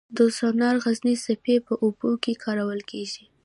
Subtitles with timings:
[0.17, 3.23] د سونار غږي څپې په اوبو کې کارول کېږي.